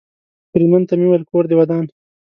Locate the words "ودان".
1.57-1.85